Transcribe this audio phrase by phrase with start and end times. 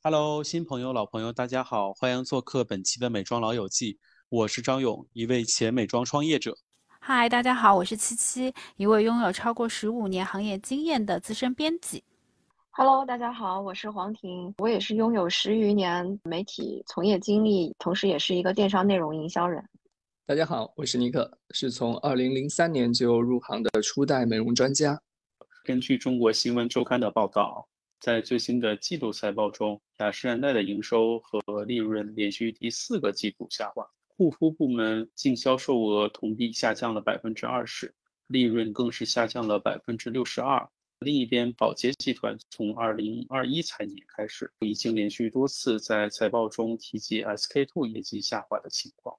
[0.00, 3.98] Hello，新朋友、老朋友，大家好，欢迎做客本期的美妆老友记。
[4.28, 6.56] 我是张勇，一位前美妆创业者。
[7.00, 12.04] 嗨，大家好，我是七七，一位拥有超过十五年行业经验的资深编辑。
[12.70, 19.68] Hello，大家好，我是黄婷，我也是拥有十余年媒体从业经历，同时也是一个电商内容营销人。
[20.24, 25.02] 大家好，我是尼克，是从二零零三年就入行的初代美容专家。
[25.64, 27.66] 根据中国新闻周刊的报道。
[28.00, 37.92] 在最新的季度财报中，雅诗兰黛的营收和利润连续第四个季度下滑，护肤部门净销售额同比下降了百分之二十，
[38.28, 40.68] 利润更是下降了百分之六十二。
[41.00, 49.16] 另一边，宝洁集团从二零二一财年开始，已经连续多次在财报中提及 SK two 业绩下滑的情况。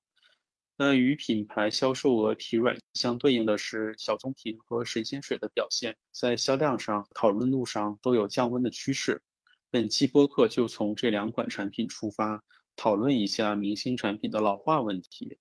[0.81, 9.21] 那与品牌销售额疲软相对应的是，小棕瓶和神仙水的表现，在销量上、讨论度上都有降温的趋势。
[9.69, 12.41] 本期播客就从这两款产品出发，
[12.77, 15.38] 讨论一下明星产品的老化问题。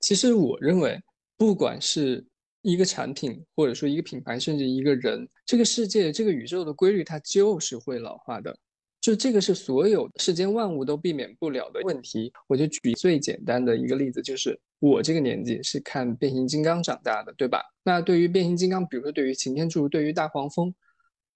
[0.00, 1.00] 其实我认为，
[1.38, 2.22] 不管是
[2.60, 8.54] 一个产品，或者说一个品牌，甚至一个人，这个世界、这个宇宙的规律，它就是会老化的。
[9.00, 12.32] 就这个是所有世间万物都避免不了的问题。
[12.46, 17.62] 我就举最简单的一个例子，就是我这个年纪是看变形金刚长大的，对吧？
[17.82, 20.74] 那对于变形金刚，比如说对于擎天柱，对于大黄蜂，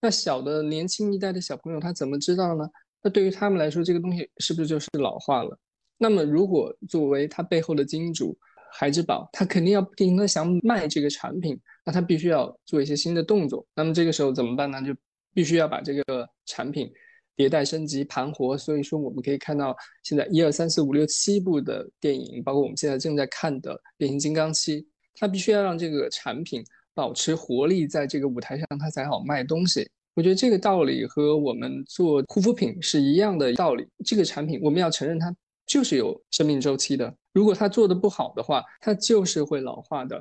[0.03, 2.69] 那小的年轻一代的小朋友他怎么知道呢？
[3.03, 5.59] 那对于他们来说，这个东西是不是就是老化了？
[5.97, 8.37] 那么如果作为它背后的金主
[8.71, 13.67] 孩之宝，他肯定要不停的想卖这个产品，那他必须要做一些新的动作。
[13.75, 14.83] 那么这个时候怎么办呢？
[14.83, 14.95] 就
[15.33, 16.93] 必须要把这个产品。
[17.39, 24.83] 迭代升级盘活，所以说我们可以看到现在一二三四五六七部的电影，包括我们现在正在看的《变形金刚七》，
[25.15, 26.65] 它必须要让这个产品
[26.95, 29.89] 保持活力，在这个舞台上它才好卖东西。
[30.15, 33.87] 我觉得这个道理和我们做护肤品是一样的道理。
[34.05, 35.33] 这个产品我们要承认它
[35.65, 40.21] 就是有生命周期的，如果它做的不好的话，它就是会老化的。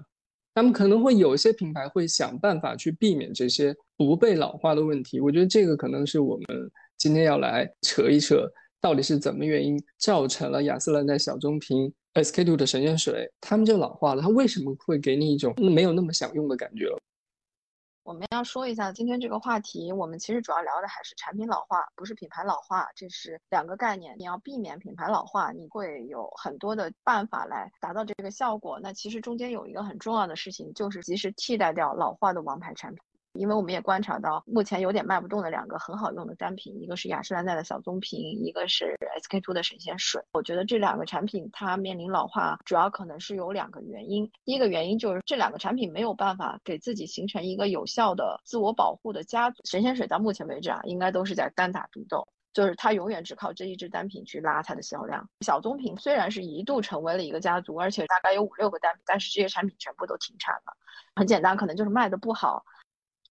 [0.54, 5.20] 那么可能会有一些品牌会想办法去避免这些不被老化的问题。
[5.20, 6.46] 我觉得这个可能是我们。
[6.98, 8.50] 今天要来扯一扯，
[8.82, 14.22] 到底是怎么原因造成了雅诗兰黛小棕瓶 SK two 的神仙水，它们就老化了？
[14.22, 16.98] 它为什么会给你一种没有那么想用的感觉了？
[18.04, 24.16] 我们要说一下今天这个话题，我们其实主要聊的还是产品老化，不是品牌老化，这是两个概念。
[24.18, 28.80] 你要避免品牌老化，你会有很多的办法来达到这个效果。
[28.82, 33.04] 那其实中间有一个很重要的事情，就是及时替代掉老化的王牌产品。
[33.34, 40.22] 因为我们也观察到，目前有点卖不动的两个很好用的单品，一个是雅诗兰黛的小棕瓶，一个是 SK two 的神仙水。
[40.32, 44.32] 我觉得这两个产品它面临老化，主要可能是有两个原因。
[44.44, 49.62] 第一个原因就是这两个产品没有办法给自己形成一个有效的自我保护的家族。
[49.66, 55.30] 神仙水到目前为止啊，应该都是在单打独斗，就是它永远只靠这一支单品去拉它的销量。
[55.42, 60.76] 小棕瓶虽然是一度成为了一个家族，而且大概有五六个单品，但是这些产品全部都停产了。
[61.16, 62.64] 很简单，可能就是卖的不好。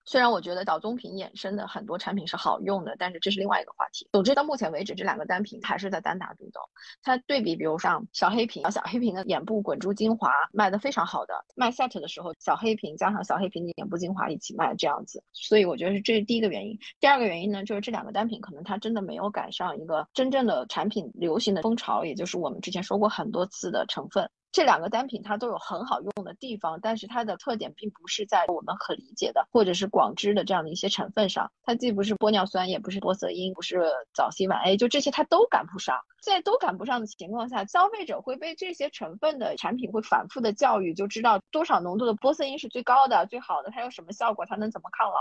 [0.07, 4.09] 虽然我觉得小棕瓶衍生的很多产品是好用的，但是这是另外一个话题。
[4.13, 6.61] 总之，到目前为止，这两个单品还是在单打独斗。
[7.03, 15.25] 它对比，比如像小黑瓶，小黑瓶的眼部滚珠精华卖的非常好的，卖 set 的时候，小黑瓶加上小黑瓶的眼部精华一起卖这样子。
[15.33, 16.79] 所以我觉得是这是第一个原因。
[17.01, 24.31] 第二个原因呢，就是这两个单品可能它真的没有赶上一个真正的产品流行的风潮，也就是我们之前说过很多次的成分。
[24.53, 31.51] 这两个单品它都有很好用的地方，但是它的特点并不是在我们可理解的或者是广知的这样的一些成分上。
[31.63, 33.83] 它既不是玻尿酸，也不是玻色因，不是
[34.15, 35.99] 早 C 晚 A，就这些它都赶不上。
[36.23, 45.15] 在都赶不上的情况下，消费者会被这些成分的产品会反复的教育，就知道多少浓度的玻色因是最高的、最好的，它有什么效果，它能怎么抗老，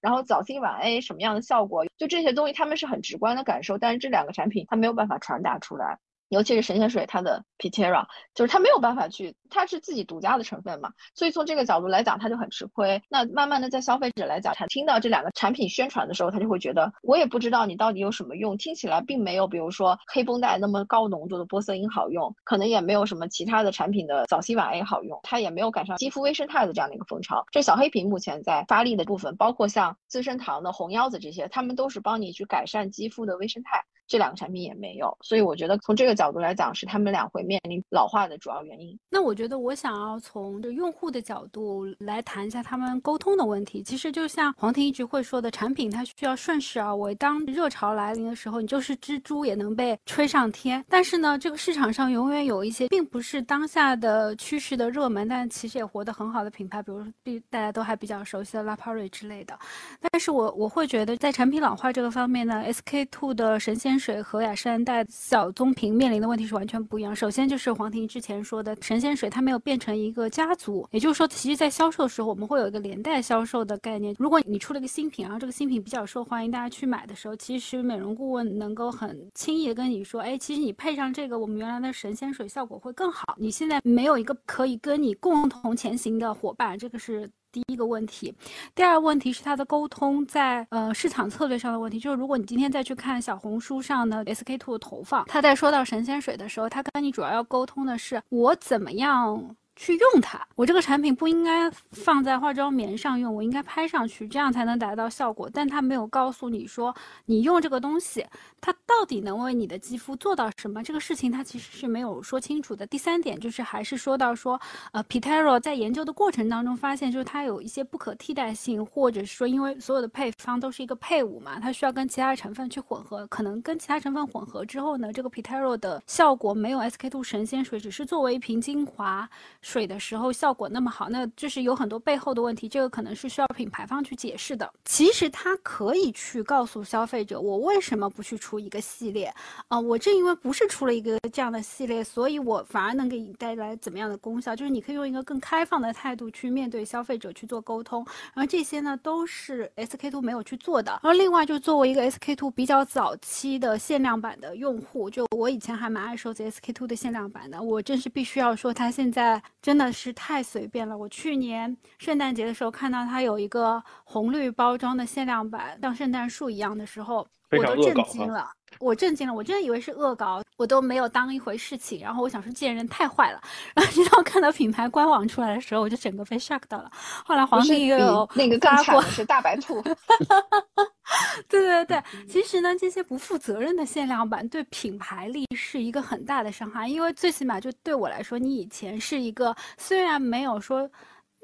[0.00, 5.98] 然后早 C 晚 A 什么样的效果，就这些东西他们是很直观的感受，但是这两个产品它没有办法传达出来。
[6.34, 13.00] 尤其是神仙水，它的 Pitera 就是它没有办法去，它是自己独家的成分嘛，所以从这个角度来讲，它就很吃亏。
[13.08, 27.46] 那慢慢的，在消费者来讲，他听到这两个产品宣传的时候，他就会觉得，我也不知道你到底有什么用，听起来并没有，比如说黑绷带那么高浓度的玻色因好用，可能也没有什么其他的产品的早 C 晚 A 好用，它也没有赶上肌肤微生态的这样的一个风潮。
[27.52, 33.84] 这小黑瓶目前在发力的部分，包括像资生堂的红腰子这些，他们都是帮你去改善肌肤的微生态。
[34.06, 38.98] 这两个产品也没有，所以我觉得从这个角度来讲，是他们俩会面临老化的主要原因。
[39.08, 43.82] 那我觉得我想要从这用户的角度来谈一下他们沟通的问题。
[43.82, 47.14] 其实就像黄婷一直会说的，产品它需要顺势而为。
[47.14, 50.84] 当热潮来临的时候，你就是蜘蛛也能被吹上天。
[50.86, 57.12] 但是呢，这个市场上永远有一些并不是当下的趋势的热门，但其实也活得很好的品牌，比如说
[57.48, 59.58] 大家都还比较熟悉的 La p r i 之类的。
[59.98, 63.93] 但是我我会觉得在产品老化这个方面呢，SK two 的神仙。
[63.98, 67.14] 水和雅诗兰黛小棕瓶面临的问题是完全不一样。
[67.14, 74.14] 首先就是黄婷之前说的，神仙水它没有变成一个家族，也就是说，其实在销售的时候，我们会有一个连带销售的概念。
[74.18, 83.36] 如果你出了一个新品，然后这个新品比较受欢迎，大家去买的时候，其实美容顾问能够很轻易的跟你说，哎，其实你配上这个，我们原来的神仙水效果会更好。
[83.38, 87.30] 你现在没有一个可以跟你共同前行的伙伴，这个是。
[87.54, 88.34] 第一个问题，
[88.74, 99.54] 第二个问题是它的沟通在呃市场策略上的问题，就是如果你今天再去看小红书上的 SK two 的投放，他在说到神仙水的时候，他跟你主要要沟通的是我怎么样。
[99.76, 105.50] 去用它，我这个产品不应该放在化妆棉上用，我应该拍上去，这样才能达到效果。
[105.52, 106.94] 但它没有告诉你说，
[107.26, 108.24] 你用这个东西，
[108.60, 110.82] 它到底能为你的肌肤做到什么？
[110.82, 112.86] 这个事情它其实是没有说清楚的。
[112.86, 114.60] 第三点就是还是说到说，
[114.92, 127.10] 呃 p i t e r o 在研究的过程当中发现，就是它有一些不可替代性，或者是说，因为所有的配方都是一个配伍嘛，它需要跟其他成分去混合，可能跟其他成分混合之后呢，这个 p i t e r o 的效果没有 SK
[127.10, 129.28] two 神仙水，只是作为一瓶精华。
[129.64, 134.70] 水的时候效果那么好，那就是有很多背后的问题，这个可能是需要品牌方去解释的。
[134.84, 139.32] 其实它可以去告诉消费者，我为什么不去出一个系列
[139.68, 139.80] 啊？
[139.80, 144.54] 我正因为不是出了一个这样的系列，所以我反而能给你带来怎么样的功效？
[144.54, 148.04] 就是你可以用一个更开放的态度去面对消费者去做沟通。
[148.34, 150.92] 然后这些呢都是 SK two 没有去做的。
[151.02, 159.42] 然后另外就作为一个 SK two 比较早期的限量版的用户，就我以前还蛮爱收集 SK two 的限量版的，我真是必须要说它现在。
[159.64, 160.94] 真的是太随便了。
[160.94, 167.26] 我去年圣诞节的时候看到它有一个红绿包装的限量版，像圣诞树一样的时候，
[167.58, 168.50] 我都震惊了。
[168.80, 172.00] 我震惊了，我真的以为是恶搞，我都没有当一回事情。
[172.00, 173.40] 然后我想说，贱人太坏了。
[173.72, 176.90] 然后直到看到品牌官网出来的时候，我就整个被 shock 到了。
[177.24, 179.80] 后来黄帝又有那个更惨的是大白兔。
[181.48, 190.90] 对对对，其实呢，这些不负责任的限量版对品牌力是一个很大的伤害，因为最起码就对我来说，你以前是一个虽然没有说。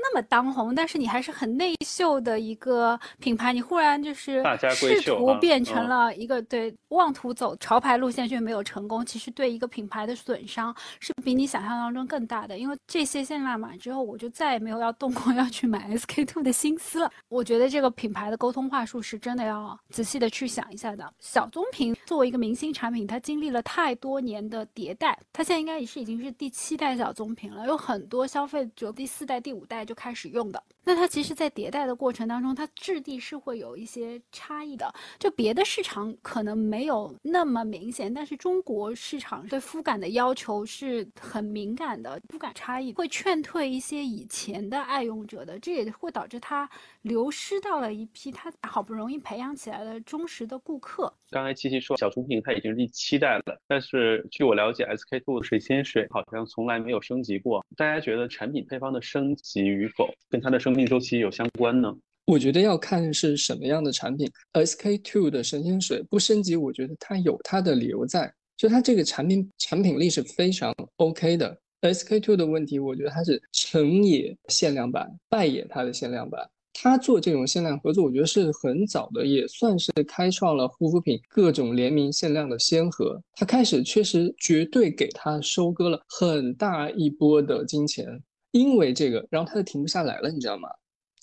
[0.03, 12.57] 那么当红，但是你还是很内秀的一个品牌，你忽然就是试图变成了一个对妄图走潮牌路线却没有成功，其实对一个品牌的损伤是比你想象当中更大的。
[12.59, 17.13] 因为这些限量版之后，我就再也没有要动过 要去买 SK two 的心思了。
[17.29, 21.13] 我觉得这个品牌的沟通话术是真的要仔细的去想一下的。
[21.21, 29.85] 小棕瓶作为一个明星产品，它经历了太多年的迭代，它现在应该也是已经是第七代小棕瓶了，有很多消费者第四代、第五代。
[29.91, 34.95] 就开始用的，那它其实，在迭代的过程当中，它质地是会有一些差异的。
[35.19, 46.71] 就别的市场可能没有那么明显，但是中国市场对肤感的要求是很敏感的，肤感差异会劝退一些以前的爱用者的，这也会导致它
[47.03, 51.13] 流失到了一批他好不容易培养起来的忠实的顾客。
[51.31, 57.65] 刚才七七说小棕瓶它已经是第七代了，但是据我了解，SK two 水仙水好像从来没有升级过。
[57.77, 59.63] 大家觉得产品配方的升级？
[59.63, 61.95] 与否跟它的生命周期有相关呢？
[62.27, 64.31] 我觉得要看是什么样的产品。
[64.53, 71.59] SK two 的神仙水不升级，我觉得它有它的理由在，就它这个产品产品力是非常 OK 的。
[71.83, 76.49] SK two 的问题，我觉得它是成也限量版，败也它的限量版。
[76.83, 83.23] 他做这种限量合作，我觉得是很早的，也算是开创了护肤品各种联名限量的先河。
[83.35, 88.07] 他开始确实绝对给他收割了很大一波的金钱。
[88.53, 90.71] 因为这个，然后他就停不下来了，你知道吗？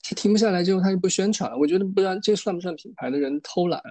[0.03, 1.57] 他停不下来之后，他就不宣传了。
[1.57, 3.81] 我觉得不知道这算不算品牌的人偷懒？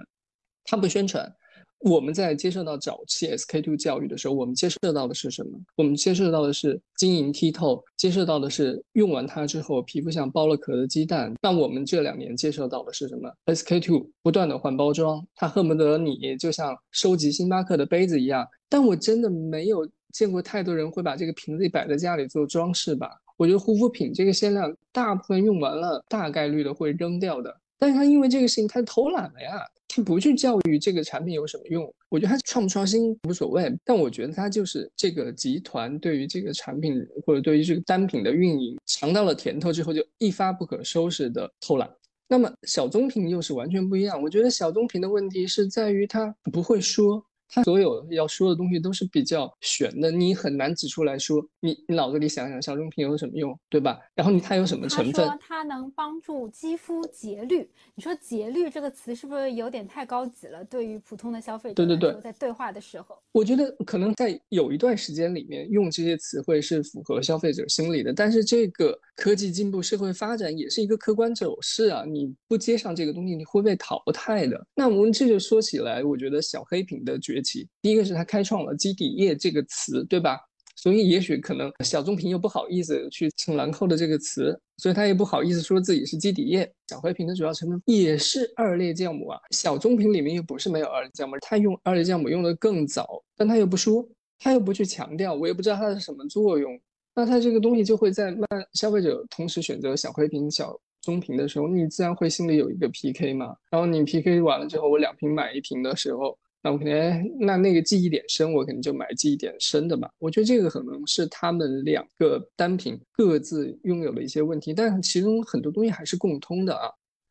[0.63, 1.29] 他不宣传。
[1.79, 5.59] 我们在接受到早期 SK two 教育的时候，我们接受到的是什么？
[5.75, 11.33] 我们接受到的是晶莹剔透，接受到的是用完它之后皮肤像剥了壳的鸡蛋。
[11.39, 18.47] 但我们这两年接受到的是什么？SK two 不断的换包装，它恨不得你就像收集星巴克的杯子一样。
[18.67, 23.09] 但我真的没有见过太多人会把这个瓶子摆在家里做装饰吧？
[23.37, 27.55] 我觉得护肤品这个限量大部分用完了，大概率的会扔掉的。
[27.77, 29.61] 但是他因为这个事情，他偷懒了呀，
[30.01, 31.91] 不去教育这个产品有什么用。
[32.09, 41.89] 我觉得它创不创新无所谓，但我觉得它就是这个集团对于这个产品或者对于这个单品的运营尝到了甜头之后，就一发不可收拾的偷懒。
[42.29, 44.21] 那么小棕瓶又是完全不一样。
[44.21, 47.23] 我觉得小棕瓶的问题是在于它不会说。
[47.49, 53.99] 他所有要说的东西都是比较玄的，你很难指出来说，你你脑子里想想小棕瓶有什么用，对吧？
[54.15, 55.27] 然后你它有什么成分？
[55.39, 57.69] 它能帮助肌肤节律。
[57.95, 60.63] 你说节律这个词是不是有点太高级了？
[60.65, 72.03] 对于普通的消费者对对对，在对话的时候，我觉得可能在有一段时间里面用这些词汇是符合消费者心理的，但是这个科技进步、社会发展也是一个客观走势啊！
[72.05, 74.65] 你不接上这个东西，你会被淘汰的。
[74.75, 80.39] 那我们这就说起来，我觉得小黑瓶的崛起，第一个是它开创了基底液这个词，对吧？
[80.75, 86.71] 所以也许可能小棕瓶又不好意思去称兰蔻的这个词，所以他也不好意思说自己是基底液。
[86.87, 96.79] 小黑瓶的主要成分也是二裂酵母啊，小棕瓶里面又不是没有二裂酵母，他用二裂酵母用的更早，但他又不说，他又不去强调，我也不知道它是什么作用。
[97.15, 103.55] 那它这个东西就会在慢消费者同时选择小黑瓶、小棕瓶的时候，你自然会心里有一个 PK 嘛。
[103.71, 106.37] 然后你 PK 完了之后，我两瓶买一瓶的时候。
[106.61, 110.09] 那我肯定，那那个记忆点深，我肯定就买记忆点深的嘛。
[110.19, 116.89] 我觉得这个可能是他们两个单品各自拥有的一些问题，但是其中很多东西还是共通的啊。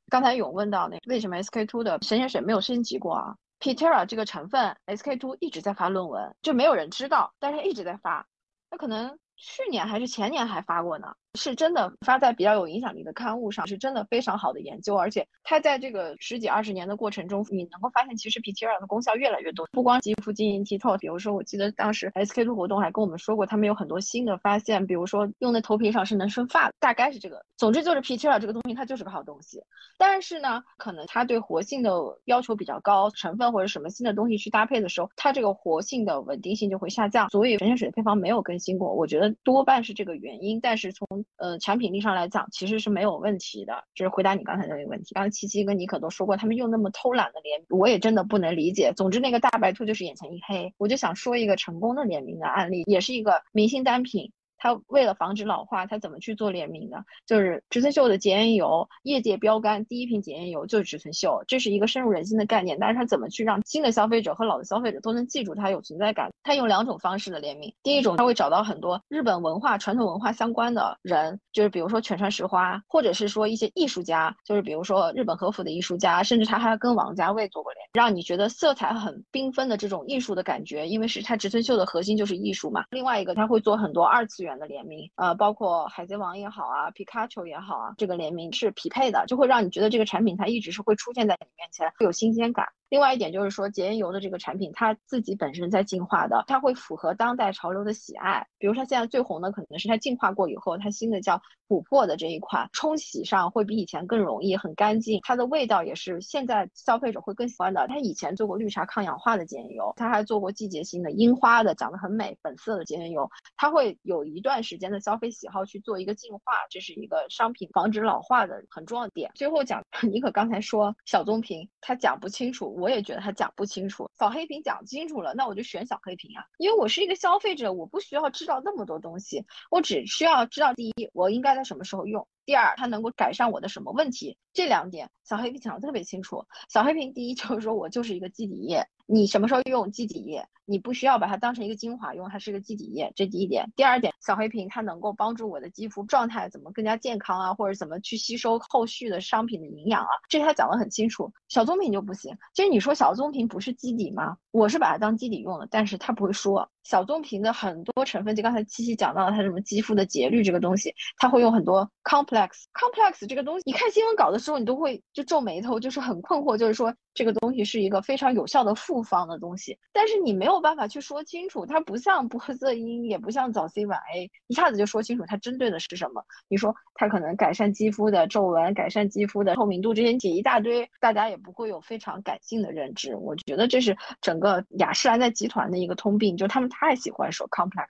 [0.09, 8.27] 刚才有问到那为什么 SK two 的神仙水没有升级过啊？Pitera 这个成分，SK two 一直在发论文，就没有人知道，但是一直在发，
[8.71, 11.09] 那可能去年还是前年还发过呢。
[11.37, 27.45] 是真的发在比较有影响力的刊物上，是真的非常好的研究，而且它在这个十几二十年的过程中，你能够发现其实 p t r 的功效越来越多，不光肌肤晶莹剔透，比如说我记得当时 SK two 活动还跟我们说过，他们有很多新的发现，比如说用在头皮上是能生发，大概是这个。
[27.57, 29.63] 总之就是 p t r 这个东西它就是个好东西，
[29.99, 31.91] 但是呢，可能它对活性的
[32.25, 43.85] 要求比较高，成分或者什么新的东西去搭配的时候，它这个活性的稳定性就会下降，所以神仙水的配方没有更新过，我觉得多半是这个原因，但是从呃，产品力上来讲，其实是没有问题的。
[43.95, 45.15] 就是回答你刚才那个问题。
[45.15, 48.93] 刚才七七跟妮可都说过，他们用那么偷懒的联名，我也真的不能理解。
[48.97, 50.73] 总之，那个大白兔就是眼前一黑。
[50.79, 54.33] 我就想说一个成功的联名的案例，也是一个明星单品。
[54.67, 57.05] 它为了防止老化，它怎么去做联名的？
[57.25, 62.77] 就是植村秀的洁颜油，业界标杆第一瓶洁颜油就是植村秀，这是一个深入人心的概念。
[62.81, 66.29] 但是它怎么去让新的消费者和老的消费者都能记住它有存在感？
[66.43, 82.85] 它用两种方式的联名，第一种它会找到很多日本文化、传统文化相关的人，就是比如说犬川石花，或者是说一些艺术家，就是比如说日本和服的艺术家，甚至他还跟王家卫做过联，让你觉得色彩很缤纷的这种艺术的感觉，因为是它植村秀的核心就是艺术嘛。
[82.91, 84.56] 另外一个，他会做很多二次元。
[84.59, 92.67] 的联名，呃，包括海贼王也好啊，皮卡丘也好啊，这个联名是匹配的，就会让你觉得这个产品它一直是会出现在你面前，会有新鲜感。
[92.89, 98.47] 另外一点就是说，洁颜油的这个产品，它自己本身在进化的，它会符合当代潮流的喜爱。
[98.59, 105.19] 比如说，现在最红的可能是它进化过以后，它新的叫琥珀的这一款，冲洗上会比以前更容易，很干净。
[105.25, 107.89] 它的味道也是现在消费者会更喜欢的。
[107.89, 113.29] 它以前做过绿茶抗氧化的洁颜油，它还做过季节性的樱花的，长得很美，粉色的洁颜油。
[113.57, 116.41] 它会有一段时间的消费喜好去做一个进化，
[116.71, 119.33] 这是一个商品防止老化的很重要点。
[119.35, 122.76] 最后讲， 妮可刚才说小棕瓶，他讲不清楚。
[122.77, 132.29] 我也觉得他讲不清楚，小黑瓶讲清楚了，那我就选小黑瓶啊，因为我是一个消费者，我不需要知道那么多东西，我只需要知道第一，我应该在什么时候用。
[132.47, 134.39] 第二，它能够改善我的什么问题？
[134.55, 136.47] 这两点小黑瓶讲的特别清楚。
[136.71, 143.71] 小黑瓶第一就是说我就是一个基底液，你什么时候用基底液，你不需要把它当成一个精华用，它是一个基底液，这第一点。
[143.75, 151.33] 第二点，小黑瓶它能够帮助我的肌肤状态怎么更加健康啊，或者怎么去吸收后续的商品的营养啊，这它讲的很清楚。
[151.49, 152.39] 小棕瓶就不行。
[152.55, 154.37] 其实你说小棕瓶不是基底吗？
[154.53, 162.51] 我是把它当基底用的，但是它不会说小棕瓶的很多成分，就刚才七七讲到了它什么肌肤的节律这个东西，它会用很多 complex。
[162.73, 176.23] complex 这个东西，你看新闻稿的时候，你都会就皱眉头，就是很困惑，就是说这个东西是一个非常有效的复方的东西，但是你没有办法去说清楚，它不像玻色因，也不像早 C 晚 A，一下子就说清楚它针对的是什么。
[176.49, 183.17] 你说它可能改善肌肤的皱纹，改善肌肤的透明度，这些解一大堆，大家也不会有非常感性的认知。
[183.17, 187.87] 我觉得这是整个雅诗兰黛集团的一个通病，就他们太喜欢说 complex。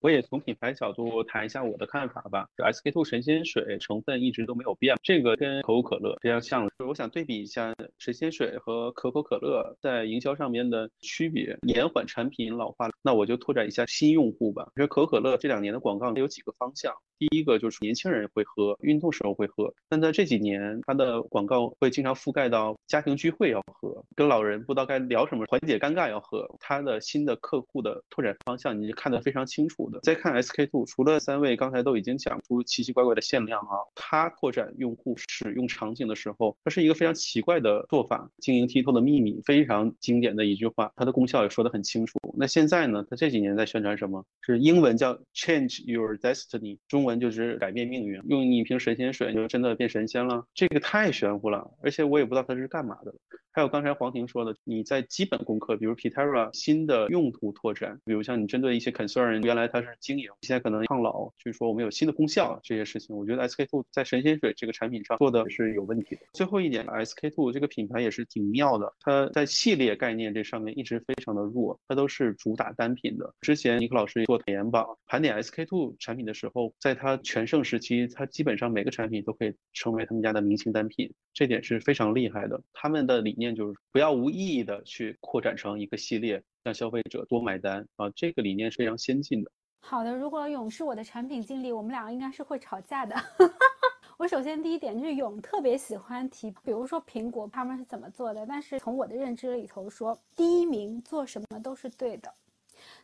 [0.00, 2.48] 我也从品牌角度谈一下我的看法吧。
[2.56, 6.68] SK two 神仙水成分一直都没有变，这个跟可口可乐非常像。
[6.84, 12.90] 我想对比一下神仙水和可口可乐在营销上面的区别，延缓产品老化。
[13.00, 14.64] 那我就拓展一下新用户吧。
[14.74, 16.92] 我觉得可口可乐这两年的广告有几个方向。
[17.22, 26.52] 第一个就是年轻人会喝，运动时候会喝，但在这几年，它的广告会经常覆盖到家庭聚会要喝，跟老人不知道该聊什么，缓解尴尬要喝。
[26.58, 30.00] 它的新的客户的拓展方向，你是看得非常清楚的。
[30.00, 38.28] 再看 SK two，除了三位刚才都已经讲出奇奇怪怪的限量啊，它拓展用户使用场景的时候，它是一个非常奇怪的做法。
[38.38, 42.18] 经营 TikTok 的秘密，非常经典的一句话，它的功效也说得很清楚。
[42.36, 43.06] 那现在呢？
[43.08, 44.24] 它这几年在宣传什么？
[44.40, 48.20] 是英文叫 Change Your Destiny，中文就是改变命运。
[48.28, 50.46] 用一瓶神仙水就真的变神仙了？
[50.54, 53.14] 这个太玄乎了，而且我也不知道它是干嘛的。
[53.54, 66.22] 还有刚才黄婷说的，你在基本功课，比如 Pitera 新的用途拓展，比如像你针对一些 concern，原来它是经营，现在可能抗老，就是说我们有新的功效这些事情，我觉得 SK two 在神仙水这个产品上做的是有问题的。
[66.32, 73.34] 最后一点，SK two 这个品牌也是挺妙的，它在系列概念这上面一直非常的弱，它都是主打单品的。
[73.42, 82.58] 之前尼克老师做研榜盘点 SK two 产品的时候，在它全盛时期，它基本上每个产品都可以成为他们家的明星单品，这点是非常厉害的。
[82.72, 89.50] 他们的理念就是不要无意义的去扩展成一个系列，让消费者多买单啊，这个理念是非常先进的。
[89.80, 93.16] 好的，如果勇是我的产品经理，我们两个应该是会吵架的。
[94.16, 102.32] 我首先第一点就是勇特别喜欢提，比如说苹果他们是怎么做的，但是从我的认知里头说，第一名做什么都是对的，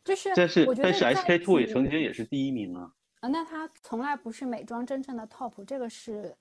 [0.04, 2.92] 就是但是但是 SK two 也曾经也是第一名啊。
[3.20, 6.32] 啊，那它从来不是美妆真正的 top，这个是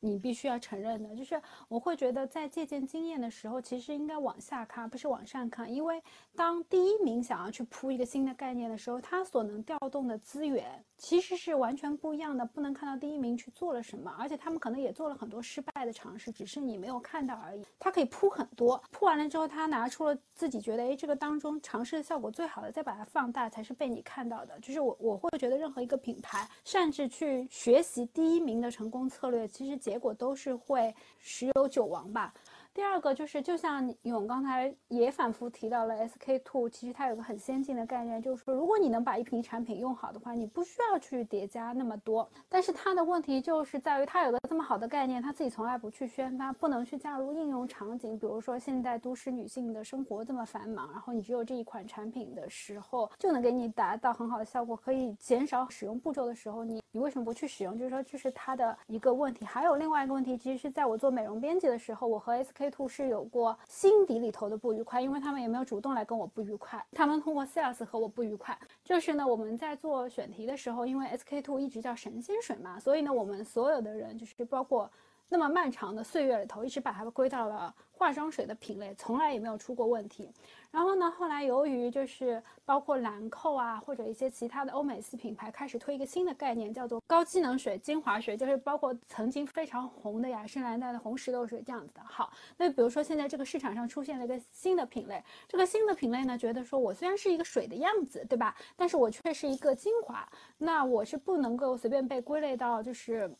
[0.00, 1.14] 你必须要承认的。
[1.14, 6.02] 就是我会觉得在借鉴经验的时候，其实应该往下看，不是往上看，因为
[6.34, 12.46] 当第一名想要去铺一个新的概念的时候，他所能调动的资源其实是完全不一样的。
[12.46, 17.62] 不能看到第一名去做了什么，而且他们可能也做了很多失败的尝试，只是你没有看到而已。
[17.78, 24.58] 他可以铺很多，铺完了之后，他拿出了自己觉得，哎，这个当中尝试的效果最好的，再把它放大，才是被你看到的。
[24.60, 32.32] 就是我我会觉得任何一个品牌擅自去学习第一名的成功策略，其实其实结果都是会十有九亡吧。
[32.72, 42.28] 第二个就是，就像勇刚才也反复提到了 SK two，其实它有个很先进的概念，就是说，如果你能把一瓶产品用好的话，你不需要去叠加那么多。
[42.50, 48.16] 但是它的问题就是在于，它有个这么好的概念，它自己从来不去宣发，不能去加入应用场景。
[48.18, 57.76] 比如说，现在都市女性的生活这么繁忙，然后你只有这一款产品的时候，就能给你达到很好的效果，可以减少使用步骤的时候，你你为什么不去使用？
[57.76, 59.44] 就是说，这是它的一个问题。
[59.44, 68.58] 还有另外一个问题，其实是在我做美容编辑的时候，我和 SK two 是有过心底里头的不愉快，因为他们也没有主动来跟我不愉快，他们通过 sales 和我不愉快。
[68.82, 74.90] 就是呢，我们在做选题的时候，因为 SK two 一直叫神仙水嘛，所以呢，我们所有的人就是包括
[75.28, 80.30] 那么漫长的岁月里头，一直把它归到了化妆水的品类，从来也没有出过问题。
[80.70, 92.02] 然后呢，后来由于就是包括兰蔻啊，或者一些其他的欧美系品牌开始推一个新的概念，叫做高机能水、精华水，就是包括曾经非常红的雅诗兰黛的红石榴水这样子的。
[92.04, 98.54] 好，那比如说现在这个市场上出现了一个新的品类，这个新的品类呢，觉得说我虽然是一个水的样子，对吧？
[98.76, 103.34] 但是我却是一个精华，那我是不能够随便被归类到就是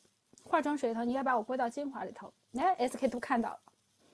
[0.49, 2.33] 化妆水里头，你应该把我归到精华里头。
[2.59, 3.61] 哎，SK two 看到了，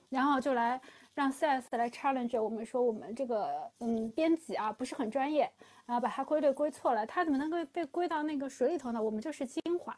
[0.09, 0.81] 然后就来。
[1.15, 5.47] 让 sales 来 challenge 我们说我们这个嗯编辑啊不是很专业
[5.85, 8.99] 啊，把它归类归错了，它怎么能够被归到那个水里头呢？
[8.99, 9.95] 我们就是精华。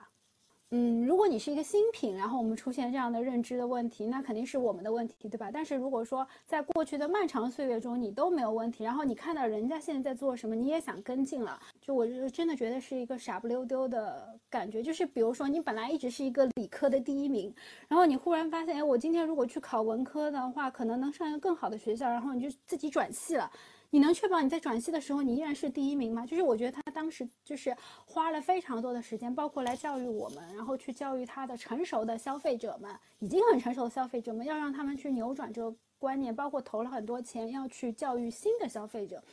[0.71, 5.51] 嗯，如果你是一个新品，然后我们出现这样的认知的问题，那肯定是我们的问题，对吧？
[5.51, 14.82] 但是如果说在过去的漫长岁月中你都没有问题，然后你看到人家现在在做什么，你也想跟进了，就我就真的觉得是一个傻不溜丢的感觉。
[14.82, 17.54] 就是比如说你本来一直是一个理科的第一名，
[17.88, 23.49] 然后你忽然发现，哎，我今天如果去考文科的话，可能能上一个更好的学校，然后你就自己转系了。
[23.91, 26.26] 你能确保你在转系的时候你依然是第一名吗？
[26.26, 39.24] 就是我觉得他当时就是花了非常多的时间，包括来教育我们，然后去教育他的成熟的消费者们，已经很成熟的消费者们，要让他们去扭转这个观念，包括投了很多钱要去教育新的消费者。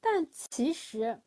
[0.00, 1.20] 但其实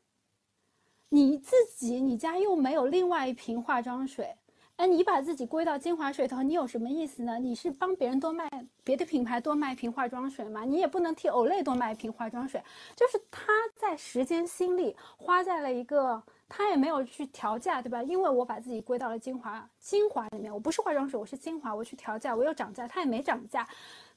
[1.09, 4.35] 你自己，你家又没有另外一瓶化妆水。
[4.77, 7.39] 哎，你把自己归到精华水头，你有什么意思呢？
[7.39, 8.47] 你是帮别人多卖
[8.83, 10.63] 别的品牌多卖一瓶化妆水吗？
[10.65, 12.61] 你也不能替 Olay 多卖一瓶化妆水。
[12.95, 18.01] 就是他在时间心力花在了一个，他也没有去调价，对吧？
[18.03, 23.67] 因为我把自己归到了精华精华里面，我不是化妆水，我是精华，我去调价，我又涨价，他也没涨价。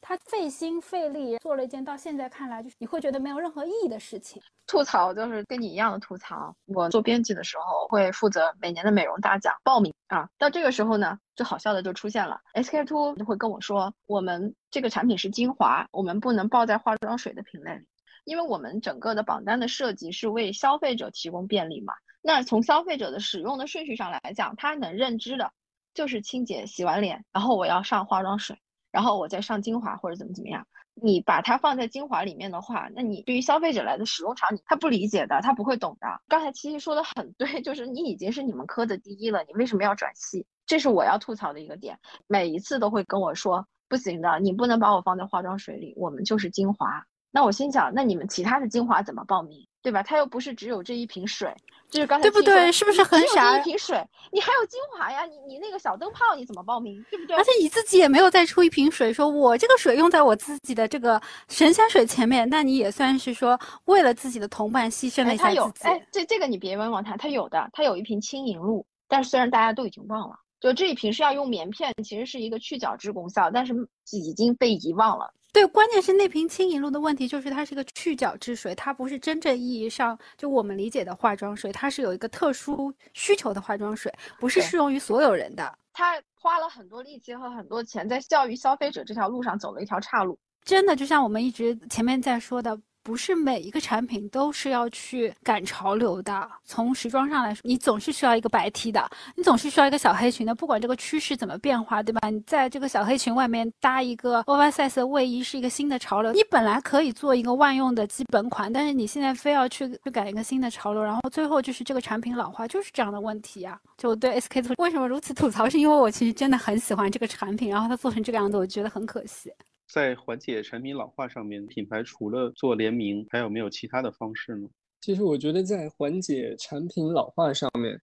[0.00, 4.40] 他费心费力做了一件到现在看来就是你会觉得没有任何意义的事情。
[4.66, 6.54] 吐槽就是跟你一样的吐槽。
[6.66, 12.40] 我做编辑的时候会负责每年的美容大奖报名啊，到这个时候呢，最好笑的就出现了。
[12.54, 17.86] SK two 就会跟我说，我们这个产品是精华，我们不能报在化妆水的品类里，
[18.24, 21.92] 因为我们整个的榜单的设计是为消费者提供便利嘛。
[22.22, 25.52] 那从消费者的使用的顺序上来讲，他能认知的
[25.94, 28.58] 就是清洁、洗完脸，然后我要上化妆水，
[28.90, 30.66] 然后我再上精华或者怎么怎么样。
[31.02, 36.06] 你把它放在精华里面的话，那你对于消费者来的使用场景，他不理解的，他不会懂的。
[36.28, 40.46] 刚才七七说的很对，就是你已经是你们科的第一了，你为什么要转系？
[40.66, 41.98] 这是我要吐槽的一个点。
[42.26, 47.06] 每一次都会跟我说不行的，你不能把我放在化妆水里，我们就是精华。
[47.30, 49.66] 那我心想，那你们其他的精华怎么报名？
[49.82, 50.02] 对吧？
[50.02, 51.50] 它又不是只有这一瓶水，
[51.88, 52.70] 就是刚才对不对？
[52.70, 53.58] 是不是很傻？
[53.58, 53.96] 一瓶水，
[54.30, 55.24] 你还有精华呀？
[55.24, 57.02] 你你那个小灯泡你怎么报名？
[57.10, 57.36] 对不对？
[57.36, 65.88] 而且你自己也没有再出一瓶水，说我这个水用在我自己的这个神仙水前面，那你也算是说为了自己的同伴牺牲了一下自己。
[65.88, 73.72] 哎，这这个你别冤枉他，他有的，他有一瓶轻盈露，但是虽然大家都已经忘了，就这一瓶是要用棉片，其实是一个去角质功效，但是
[74.12, 75.32] 已经被遗忘了。
[75.52, 85.78] 对，关键是那瓶轻盈露的问题，就是它是个去角质水，它不是真正意义上就我们理解的化妆水，它是有一个特殊需求的化妆水，不是适用于所有人的。
[85.92, 92.80] 他花了很多力气和很多钱在教育消费者这条路上走了一条岔路，真的就像我们一直前面在说的。
[93.02, 96.48] 不是每一个产品都是要去赶潮流的。
[96.64, 100.54] 从时装上来说，你总是需要一个白 T 的，你总是需要一个小黑裙的。
[100.54, 102.28] 不管这个趋势怎么变化，对吧？
[102.28, 106.32] 你在这个小黑裙外面搭一个 oversize 的卫衣，是一个新的潮流。
[106.32, 113.80] 你本来可以做一个万用的基本款，但是你现在非要去去赶一个新的潮流，然后最后就是这个产品老化，就是这样的问题啊。
[113.96, 119.50] 就对 SK two 为什么如此吐槽，是因为我其实真的很喜欢这个产品，然后它做成这个样子，我觉得很可惜。
[119.92, 124.68] 在缓解产品老化上面，品牌除了做联名，还有没有其他的方式呢？
[125.00, 128.00] 其实我觉得在缓解产品老化上面，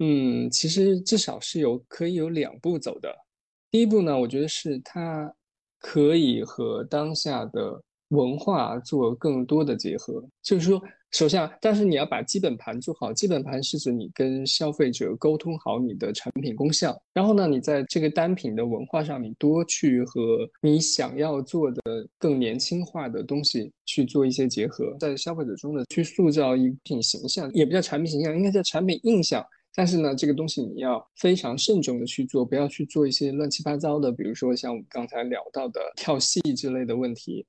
[0.00, 3.14] 嗯，其实至少是有可以有两步走的。
[3.70, 5.32] 第一步呢，我觉得是它
[5.78, 10.80] 可以和当下的文化做更多的结合，就是说。
[11.12, 13.12] 首先，但是你要把基本盘做好。
[13.12, 21.82] 基本盘是指你跟消费者沟通好你的产品功效，然后呢，你在这个单品的文化上，你多去和你想要做的
[22.16, 29.44] 更年轻化的东西去做一些结合，在消费者中的去塑造一品形象，也不叫产品形象，应该叫产品印象。
[29.74, 37.44] 但是呢，这个东西你要非常慎重的去做，不要去做一些乱七八糟的，比如说像我们刚才聊到的跳戏之类的问题。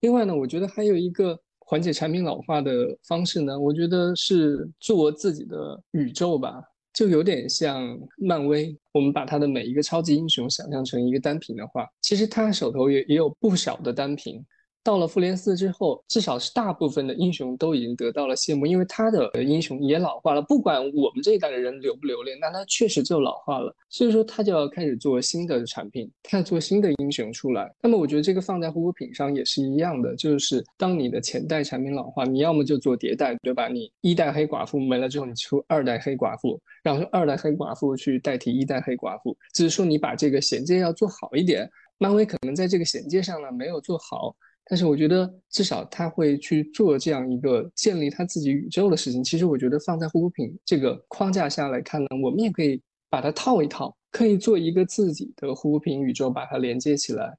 [0.00, 1.38] 另外呢，我觉得还有一个。
[1.70, 3.60] 缓解产品老化的方式呢？
[3.60, 6.62] 我觉得是做自己的宇宙吧，
[6.94, 8.74] 就有点像漫威。
[8.92, 14.42] 我们把它的每一个超级英雄想象成一个单品的话，其实他手头也也有不少的单品。
[14.84, 20.40] 到了复联四之后，至少是大部分的英雄都已经得到了谢幕，因为他的英雄也老化了。
[20.40, 23.74] 不管我们这一代的人留不留恋，那他确实就老化了。
[23.90, 27.70] 所以说，他就要开始做新的产品，他要做新的英雄出来。
[27.82, 33.68] 那么，我觉得这个放在护肤品上也是一样的，就是当你的前代产品老化，你要么就做迭代，对吧？
[33.68, 41.68] 你一代黑寡妇没了之后，你出二代黑寡妇，然后二代黑寡妇去代替一代黑寡妇，只是说你把这个衔接要做好一点。
[42.00, 44.34] 漫威可能在这个衔接上呢没有做好。
[44.70, 49.24] 但是我觉得，至少他会去做这样一个建立他自己宇宙的事情。
[49.24, 52.78] 其实我觉得放在护肤品这个框架下来看呢，我们也可以
[53.08, 57.38] 把它套一套，可以做一个自己的护肤品宇宙，把它连接起来。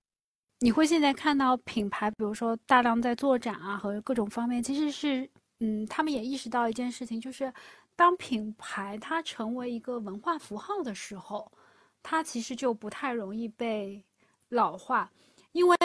[0.60, 7.54] 你会现在看到品牌，比如说大量在做展啊，和各种方面，其实是，嗯，他们也意识到一件事情，就是
[7.96, 11.52] 当品牌它成为一个文化符号的时候，
[12.02, 14.04] 它其实就不太容易被
[14.50, 15.12] 老化，
[15.52, 15.78] 因为，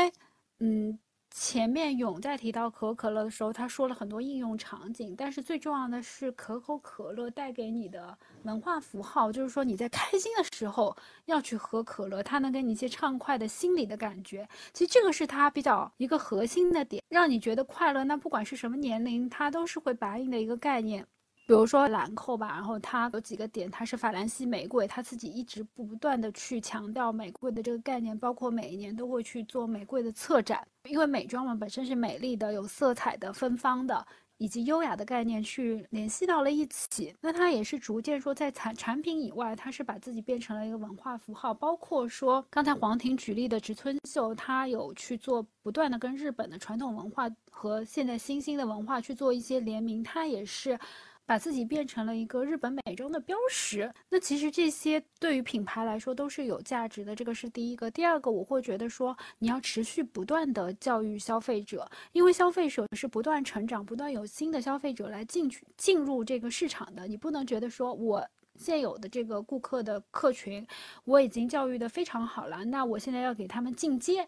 [0.61, 0.99] 嗯。
[1.37, 14.49] 前面勇在提到可口可乐的时候，他说了很多应用场景，但是最重要的是可口可乐带给你的文化符号，就是说你在开心的时候要去喝可乐，它能给你一些畅快的心理的感觉。
[14.73, 18.05] 其实这个是它比较一个核心的点，让你觉得快乐。
[18.05, 21.05] 那不管是什么年龄，它都是会白印的一个概念。
[21.47, 34.07] 比如说兰蔻吧，然后它有几个点，它是法兰西玫瑰，它自己一直不断的去强调玫瑰的这个概念，包括每一年都会去做玫瑰的策展，因为美妆嘛本身是美丽的、有色彩的、芬芳的，
[34.39, 37.15] 以及优雅的概念去联系到了一起。
[37.21, 50.79] 那它也是逐渐说在产产品以外，它是把自己变成了一个文化符号，包括说刚才黄婷举例的植村秀，它有去做不断的跟日本的传统文化和现在新兴的文化去做一些联名，它也是。
[51.27, 57.15] 把自己变成了一个日本美妆的标识，那其实这些对于品牌来说都是有价值的。
[57.17, 67.07] 这个是第一个，第二个我会觉得说你要持续不断的教育消费者，因为消费者是不断成长、不断有新的消费者来进去进入这个市场的。
[67.07, 68.27] 你不能觉得说我
[68.59, 70.67] 现有的这个顾客的客群，
[71.05, 74.27] 我已经教育的非常好了，那我现在要给他们进阶，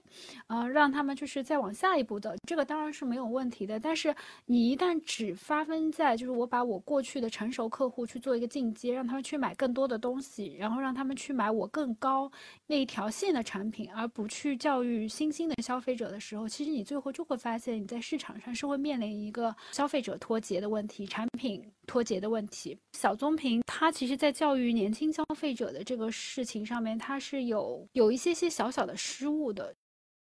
[0.48, 3.78] 呃，让他们就是再往下一步走，这个当然是没有问题的。
[3.78, 4.14] 但是
[4.46, 12.30] 你一旦只发分在就是我把我过去的成熟客户去做一个进阶，让他们去买更多的东西，然后让他们去买我更高
[12.66, 22.76] 那一条线的产品，而不去教育新兴的消费者的时候，其实你最后就会发现你在市场上是会面临一个消费者脱节的问题，产品脱节的问题。
[22.92, 24.16] 小棕瓶它其实。
[24.16, 29.74] 在教育年轻消费者的这个事情上面，它是有有一些些小小的失误的。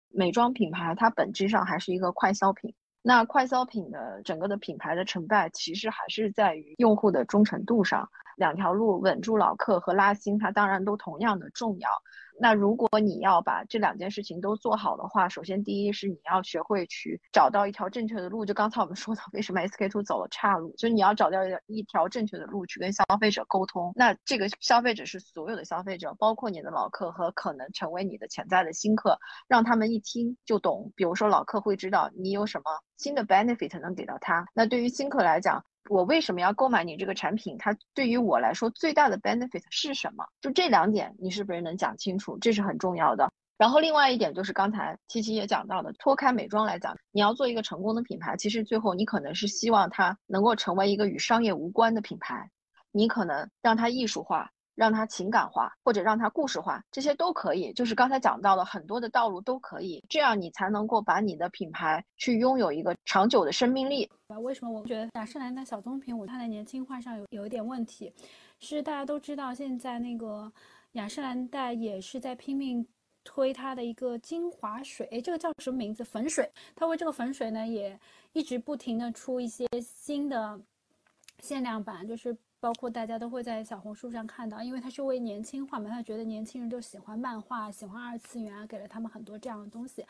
[0.07, 8.09] 美妆品牌它本质上还是一个快消品，那快消品的整个的品牌的成败，其实还是在于用户的忠诚度上。
[8.37, 11.89] 两条路，稳住老客和拉新，它当然都同样的重要。
[12.39, 18.45] 那如果你要把这两件事情都做好的话，首先第一是你要学会去找到一条正确的路。
[18.45, 23.93] 就刚才我们说的，为什么 SK two 走了岔路，就是你要找到一条正确的路去跟消费者沟通。
[23.95, 29.17] 那这个消费者是所有的消费者，包括你的老客和可能成为你的潜在的新客，
[29.47, 30.91] 让他们一听就懂。
[30.95, 32.63] 比如说老客会知道你有什么
[32.97, 34.45] 新的 benefit 能给到他。
[34.53, 37.57] 那对于新客来讲，我为什么要购买你这个产品？
[37.57, 40.25] 它对于我来说最大的 benefit 是什么？
[40.39, 42.37] 就这两点，你是不是能讲清楚？
[42.39, 43.31] 这是很重要的。
[43.57, 52.49] 然后另外一点就是刚才七七也讲到的，脱开美妆来讲，你要做一个成功的品牌，其实最后你可能是希望它能够成为一个与商业无关的品牌，
[52.91, 54.52] 你可能让它艺术化。
[54.75, 57.71] 让它情感化，或者让它故事化，这些都可以。
[57.73, 64.09] 就是刚才讲到的很多的道路都可以，这样你才能够把你的品牌去拥有一个长久的生命力。
[64.41, 68.11] 为什么我觉得雅诗兰黛小棕瓶，我它的年轻化上有有一点问题？
[68.59, 70.51] 是大家都知道，现在那个
[70.93, 72.87] 雅诗兰黛也是在拼命
[73.23, 76.03] 推它的一个精华水，哎，这个叫什么名字？
[76.03, 76.51] 粉水。
[76.75, 77.99] 它为这个粉水呢，也
[78.31, 80.59] 一直不停的出一些新的
[81.39, 82.35] 限量版，就是。
[82.63, 90.05] 包括大家都会在小红书上看到，因为他是为年轻化嘛，他觉得年轻人都喜欢漫画，喜欢二次元，给了他们很多这样的东西。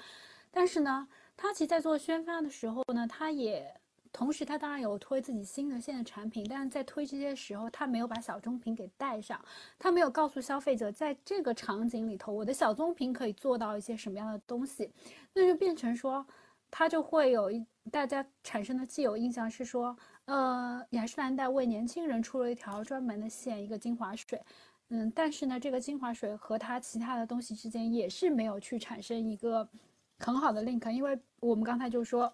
[0.52, 3.74] 但是呢，他其实在做宣发的时候呢，他也
[4.12, 9.44] 同时他当然有推自己新的线的产品，但是在推这些时候，他没有把小棕瓶给带上，
[9.80, 14.92] 他没有告诉消费者在这个场景里头，我的小棕瓶可以做到一些什么样的东西，
[15.34, 16.24] 那就变成说，
[16.70, 19.96] 他就会有一大家产生的既有印象是说。
[20.26, 24.42] 呃，雅诗兰黛为年轻人出了一条专门的线，一个精华水，
[24.88, 29.68] 嗯，但是呢，这个精华水和它其他的东西之间也是没有去产生一个
[30.20, 32.34] 很好的 link，因为我们刚才就说，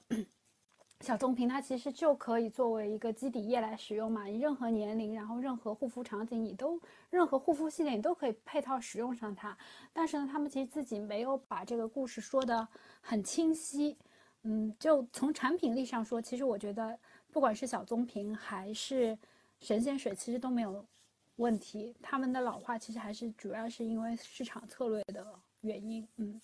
[1.00, 9.58] 小棕瓶它其实就可以作为一个基底液来使用嘛，你任何年龄，然后任何护肤场景，你都任何护肤系列你都可以配套使用上它，
[9.92, 12.68] 但是呢，他们其实自己没有把这个故事说的
[13.02, 13.98] 很清晰，
[14.44, 16.98] 嗯，就从产品力上说，其实我觉得。
[17.32, 19.16] 不管是小棕瓶还是
[19.60, 20.84] 神仙水，其实都没有
[21.36, 21.96] 问题。
[22.02, 25.24] 他们的老化其实还是主要是因为市场策略的
[25.62, 26.08] 原因。
[26.16, 26.42] 嗯，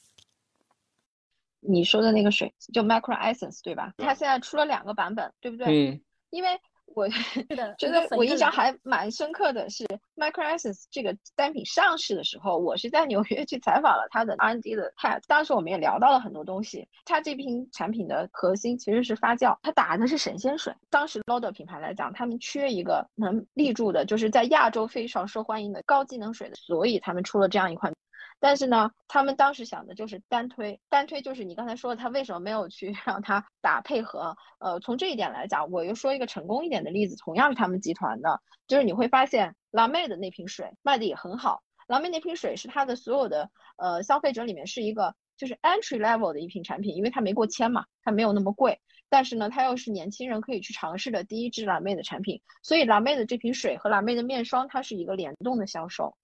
[1.59, 3.95] 你说的那个水就 Micro Essence 对吧？
[3.97, 5.89] 它现在出了两个版本，对不对？
[5.89, 6.49] 嗯，因为。
[6.93, 7.07] 我
[7.77, 16.87] 觉得我印象还蛮深刻的是，Micro Essence 这个单品上市的时候，我是在纽约去采访了它的 R&D 的 head，当时我们也聊到了很多东西。
[17.03, 20.73] 它这瓶产品的核心其实是发酵，它打的是神仙水。
[20.89, 27.91] 当时 Lauder 品牌来讲，他们缺一个能立住的，就是在亚洲非常受欢迎的高机能水的，所以他们出了这样一款。
[28.39, 34.35] 但是呢，他们当时想的就是单推，单推就是你刚才说的，他为什么没有去让他打配合？
[34.59, 41.63] 呃，从这一点来讲，我又说一个成功一点的例子，同样是他们集团的，就是你会发现蓝妹的那瓶水卖的也很好。
[41.87, 56.17] 蓝妹那瓶水是它的所有的呃消费者里面是一个就是 entry level 的一瓶产品，因为它没过千嘛，它没有那么贵，但是呢，它又是年轻人可以去尝试的第一支蓝妹的产品，所以蓝妹的这瓶水和蓝妹的面霜它是一个联动的销售。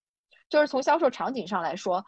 [0.51, 2.05] 就是从销售场景上来说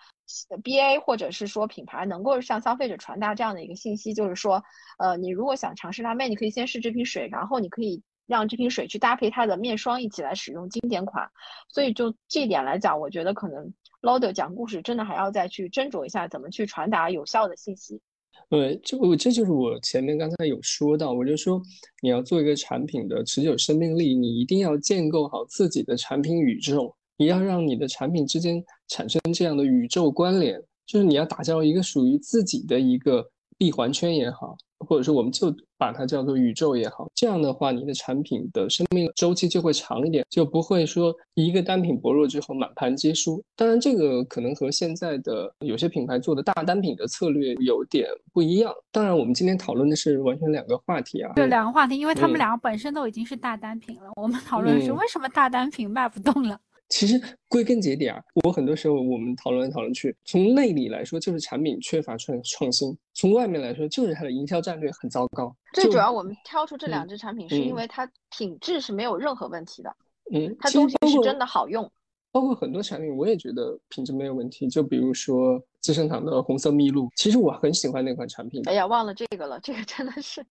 [0.64, 4.62] ，B A 或者是说品牌能够向消费者传达这样的一个信息，就是说，
[5.00, 11.26] 呃，你如果想尝试辣妹，你可以先试这瓶水，然后你可以让这瓶水去搭配它的面霜一起来使用经典款。
[11.70, 18.02] 所以就这一点来讲，我觉得可能 l o d e r 讲故事真的还要再去斟酌一下，怎么去传达有效的信息。
[18.50, 21.62] 对，就这就是我前面刚才有说到，我就说
[22.02, 26.94] 你要做一个产品的持久生命力，你一定要建构好自己的产品宇宙。
[27.24, 33.26] 你要让你的产品之间产生这样的宇宙关联，就是你要打造一个属于自己的一个
[33.58, 43.42] 闭环圈也好，或者说我们就把它叫做宇宙也好，这样的话，你的产品的生命周期就会长一点，就不会说一个单品薄弱之后满盘皆输。
[43.56, 48.70] 当然，这个可能和现在的有些品牌做的大单品的策略有点不一样。
[48.92, 54.12] 当然，我们今天讨论的是完全两个话题啊，对两个话题，因为他们两个本身都已经是大单品了。
[54.18, 56.60] 我们讨论的是为什么大单品卖不动了。
[56.94, 65.56] 其实归根结底啊，我很多时候我们讨论来讨论去，从内里来说就是产品缺乏创创新，从外面来说就是它的营销战略很糟糕。
[65.74, 69.92] 最主要我们挑出这两支产品，是因为它品质是没有任何问题的。
[70.32, 71.92] 嗯，它东西是真的好用。
[72.32, 74.68] 包括很多产品，我也觉得品质没有问题。
[74.70, 78.62] 就比如说资生堂的红色蜜露，其实我很喜欢那款产品。
[78.68, 80.46] 哎呀，忘了这个了，这个真的是，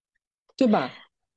[0.57, 0.91] 对吧？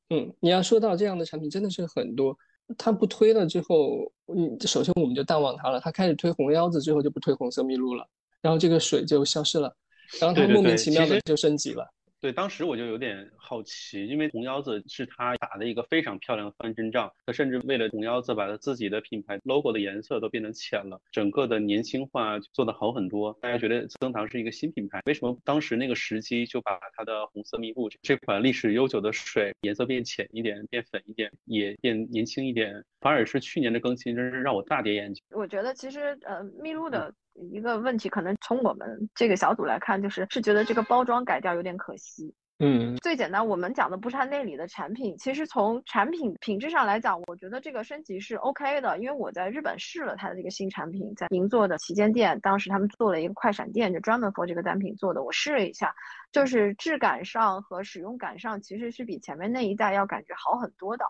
[0.10, 2.36] 嗯，你要说到这样的产品，真的是很多。
[2.78, 5.80] 他不推了之后，嗯，首先我们就淡忘它了。
[5.80, 8.08] 他开始推红腰子之后，就不推红色麋鹿了，
[8.42, 9.76] 然后这个水就消失了，
[10.20, 11.88] 然后它莫名其妙的就升级了。
[12.26, 23.38] 对，当时我就有点好奇，因为红腰子是他打的一个非常漂亮的翻身仗，他甚至为了红腰子，把他自己的品牌 logo 的颜色都变得浅了，整个的年轻化做得好很多。
[23.40, 32.84] 大家觉得资生堂是一个新品牌，为什么当时那个时机就把它的红色蜜露这款历史悠久的水颜色变浅一点，变粉一点，也变年轻一点？
[33.02, 35.24] 反而是去年的更新，真是让我大跌眼镜。
[35.30, 37.14] 我觉得其实呃，蜜露的。
[37.36, 42.34] 一个问题，可能从我们这个小组来看，就是是觉得这个包装改掉有点可惜。
[42.60, 48.98] 嗯，最简单，我们讲的不是它内里的产品，其实从产品品质上来讲，我觉得这个升级是 OK 的。
[48.98, 55.94] 因为我在日本试了它的这个新产品，在银座的旗舰店，当时他们做了一个快闪店，就专门 for 这个单品做的，我试了一下，
[56.32, 61.04] 就是质感上和使用感上，其实是比前面那一代要感觉好很多的。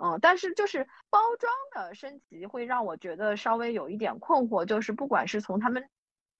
[0.00, 5.88] 嗯，但是就是包装的升级会让我觉得稍微有一点困惑，就是不管是从他们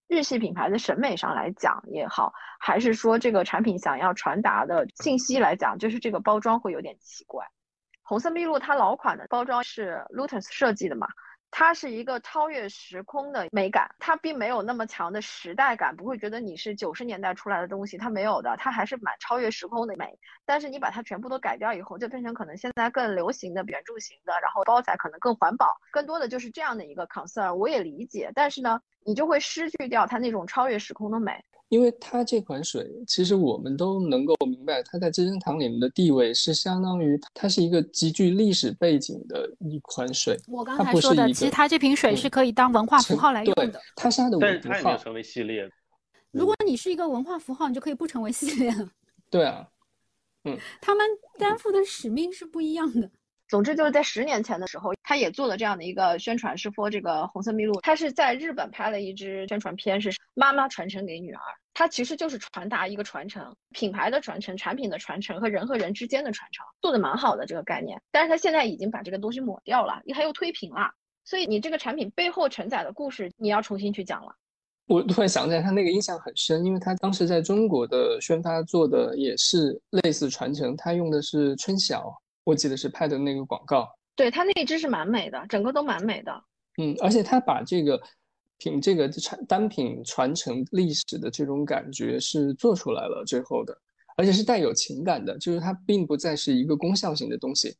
[0.06, 7.46] 日系品牌的审美上来讲也好，还是说这个产品想要传达的信息来讲，就是这个包装会有点奇怪。
[8.02, 11.08] 红色蜜露它老款的包装是 Lotus 设计的嘛？
[11.50, 20.18] 它是一个超越时空的美感，它并没有那么强的时代感，不会觉得你是九十年代出来的东西，它没有的，它还是蛮超越时空的美。
[20.44, 27.54] 但是你把它全部都改掉以后，就变成可能现在更流行的圆柱形的，然后包材可能更环保，更多的就是这样的一个 concern。
[27.54, 31.44] 我也理解，但是呢，你就会失去掉它那种超越时空的美。
[31.68, 40.36] 因为它这款水，其实我们都能够明白，它在资生堂里面的地位是相当于它是一个极具历史背景的一款水。
[40.48, 43.80] 我刚才说的，其实它这瓶水是可以当文化符号来用的。
[43.94, 44.96] 它是它的文符号。
[44.96, 45.70] 成为系列。
[46.30, 48.88] 如果你是一个文化符号，你就可以不成为系列了。
[49.30, 49.68] 对啊，
[50.44, 51.06] 嗯，他们
[51.38, 53.10] 担负的使命是不一样的。
[53.48, 61.40] 总之就是在十年前的时候，他也做了这样的一个宣传，是 for 这个红色蜜露，他是在日本拍了一支宣传片，是妈妈传承给女儿，
[61.72, 67.98] 它其实就是传达一个传承，品牌的传承、产品的传承和人和人之间的传承，做的蛮好的这个概念。
[68.10, 70.90] 但是他现在已经把这个东西抹掉了，他又推平了，
[71.24, 74.30] 所以你这个产品背后承载的故事，你要重新去讲了。
[74.88, 82.14] 我突然想起来，他那个印象很深，因为他当时在中国的宣发做的也是类似传承，他用的是春晓。
[82.48, 86.32] 我记得是拍的那个广告，对它那一支是蛮美的，整个都蛮美的。
[86.78, 88.00] 嗯，而且它把这个
[88.56, 93.78] 品这个产单品传承历史的这种感觉是做出来了最后的，
[94.16, 97.76] 而且是带有情感的，就是它并不再是一个功效型的东西，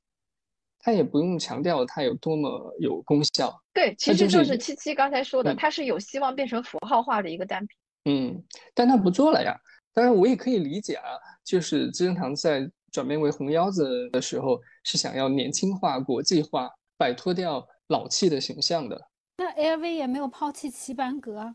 [0.78, 3.58] 它也不用强调它有多么有功效。
[3.72, 7.68] 对，其实就是七七刚才说的，它是有希望变成符号化的一个单品。
[8.04, 9.58] 嗯，但它不做了呀。
[9.94, 12.70] 当然，我也可以理解啊，就是资生堂在。
[12.92, 19.08] 转变为红腰子的时候，是想要年轻化、国际化，摆脱掉老气的形象的。
[19.36, 21.54] 那 LV 也没有抛弃齐班格。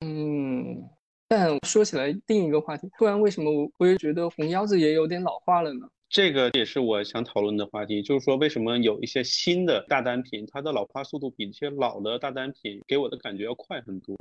[0.00, 0.88] 嗯，
[1.28, 5.88] 但说起来另一个话题，不然为什么我我也觉得红腰子也有点老化了呢？
[6.08, 14.16] 这个也是我想讨论的话题，就是说为什么有一些新的大单品，它的老化速度比这些老的大单品给我的感觉要快很多？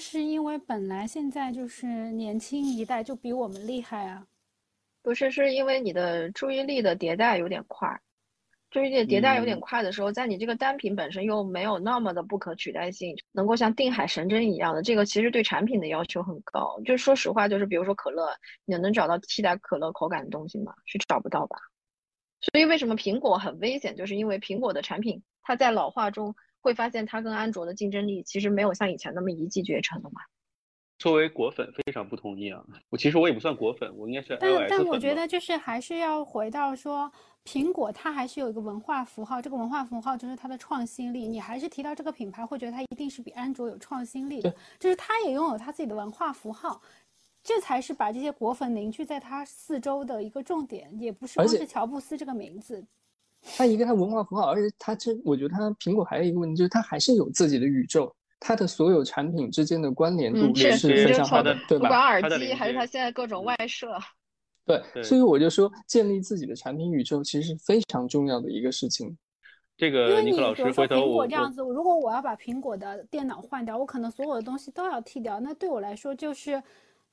[0.00, 4.26] 是因为本来现在就是年轻一代就比我们厉害啊。
[5.04, 8.00] 不是，是因为你的注意力的迭代有点快，
[8.70, 16.80] 注意力迭代有点快的时候，在你这个单品本身又没有那么的不可取代性，能够像定海神针一样的，这个其实对产品的要求很高。
[16.86, 18.30] 就说实话，就是比如说可乐，
[18.64, 20.72] 你能找到替代可乐口感的东西吗？
[20.86, 21.58] 是找不到吧。
[22.40, 23.94] 所以为什么苹果很危险？
[23.94, 30.22] 就是因为苹果的产品，它在老化中会发现它跟安卓的竞争力其实没有像以前那么一骑绝尘了嘛。
[31.04, 32.64] 作为果粉，非常不同意啊！
[32.88, 37.12] 我其实我也不算果粉，我应该是但但我觉得就是还是要回到说，
[37.44, 41.28] 苹果它还是有一个文化符号，这个文化符号就是它的创新力。
[41.28, 46.80] 你还是提到这个品牌，会觉得它一定是比安卓有创新力的，就是它也拥有它自己的文化符号。
[47.42, 52.82] 这才是把这些果粉凝聚在它四周的一个重点，也不是光是乔布斯这个名字。
[53.42, 61.88] 它一个它文化符号，而且它这，我觉得它苹果还有一个问题，就是它还是有自己的宇宙，它的所有产品之间的关联度嗯，也是是非常好的的，对吧？
[61.88, 63.96] 不管耳机还是它现在各种外设，
[64.66, 69.16] 对，所以我就说，建立自己的产品宇宙其实是非常重要的一个事情。
[69.76, 76.62] 这因为你个尼克老比如说苹师回头我我果这样子，如果我要把苹果的电脑换掉，我可能所有的东西都要剃掉，那对我来说就是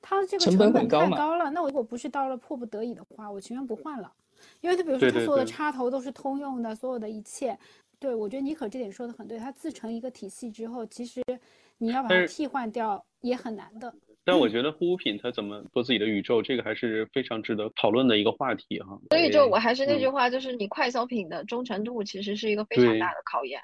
[0.00, 1.50] 它的这个成本很高嘛太高了。
[1.50, 4.12] 那我如果不是到了迫不得已的话，我情愿不换了，
[4.60, 7.58] 因为它比如说它所有的插头都是通用的，所有的一切。
[8.02, 11.22] 对，我觉得妮可这点说的很对，它自成一个体系之后，其实
[11.78, 13.94] 你要把它替换掉也很难的。
[14.24, 18.98] 但我觉得护肤品它怎么做自己的宇宙，这个还是非常值得讨论的一个话题哈。
[19.10, 23.60] 所以就我还是那句嗯话，就是你快消品的忠诚度其实是一个非常大的考验。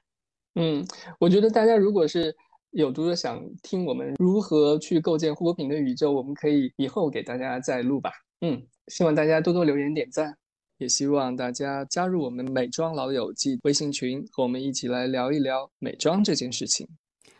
[0.54, 0.86] 嗯，
[1.18, 2.32] 我觉得大家如果是
[2.70, 8.12] 有读者想听我们如何去构建护肤品的宇宙，我们可以以后给大家再录吧。
[8.40, 10.36] 嗯，希望大家多多留言点赞，
[10.78, 16.88] 也希望大家加入我们美妆老友记微信群，和我们一起来聊一聊美妆这件事情。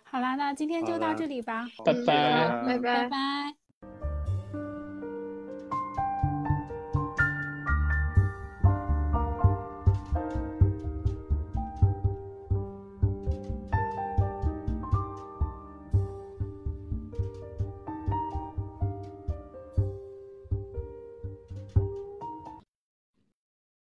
[0.05, 3.09] 好啦，那今天就到这里吧，拜嗯拜好拜拜拜。
[3.09, 4.18] 拜。